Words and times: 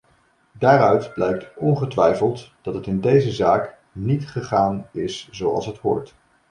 Daaruit 0.57 1.13
blijkt 1.13 1.49
ongetwijfeld 1.55 2.51
dat 2.61 2.73
het 2.73 2.87
in 2.87 2.99
deze 3.01 3.31
zaak 3.31 3.75
niet 3.91 4.27
gegaan 4.29 4.87
is 4.91 5.27
zoals 5.31 5.65
het 5.65 5.77
hoort. 5.77 6.15